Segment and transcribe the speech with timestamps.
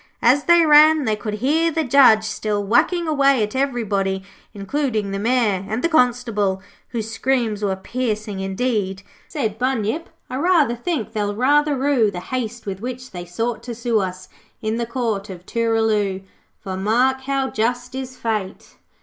[0.23, 5.19] As they ran they could hear the Judge still whacking away at everybody, including the
[5.19, 8.39] Mayor, and the Constable, whose screams were piercing.
[8.39, 13.61] 'Indeed,' said Bunyip 'I rather think they'll rather rue The haste with which they sought
[13.61, 14.27] to sue Us,
[14.59, 16.23] in the Court of Tooraloo.
[16.59, 18.77] For, mark how just is Fate!